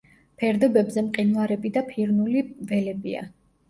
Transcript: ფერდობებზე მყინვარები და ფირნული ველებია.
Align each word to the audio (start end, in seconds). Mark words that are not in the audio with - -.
ფერდობებზე 0.43 1.03
მყინვარები 1.11 1.75
და 1.79 1.87
ფირნული 1.93 2.47
ველებია. 2.53 3.29